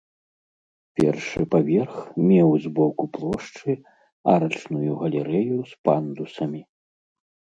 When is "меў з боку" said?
2.29-3.03